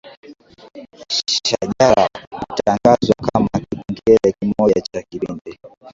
[1.15, 5.59] shajara hutangazwa kama kipengele kimoja cha kipindi